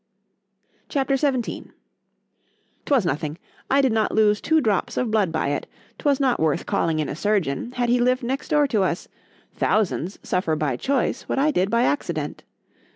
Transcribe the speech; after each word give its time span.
C 0.89 0.97
H 0.99 1.03
A 1.03 1.05
P. 1.07 1.15
XVII 1.15 1.71
——'TWAS 2.85 3.05
nothing,—I 3.05 3.81
did 3.81 3.91
not 3.91 4.11
lose 4.11 4.41
two 4.41 4.59
drops 4.59 4.97
of 4.97 5.11
blood 5.11 5.31
by 5.31 5.49
it——'twas 5.49 6.19
not 6.19 6.39
worth 6.39 6.65
calling 6.65 6.97
in 6.97 7.07
a 7.07 7.15
surgeon, 7.15 7.73
had 7.73 7.87
he 7.89 7.99
lived 7.99 8.23
next 8.23 8.47
door 8.47 8.65
to 8.65 8.81
us——thousands 8.81 10.17
suffer 10.23 10.55
by 10.55 10.75
choice, 10.75 11.29
what 11.29 11.37
I 11.37 11.51
did 11.51 11.69
by 11.69 11.83
accident. 11.83 12.43